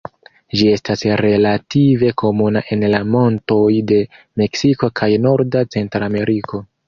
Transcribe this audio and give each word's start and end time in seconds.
Ĝi 0.59 0.69
estas 0.75 1.03
relative 1.21 2.09
komuna 2.21 2.63
en 2.75 2.85
la 2.95 3.01
montoj 3.17 3.61
de 3.93 4.01
Meksiko 4.43 4.89
kaj 5.01 5.11
norda 5.29 5.65
Centrameriko. 5.77 6.65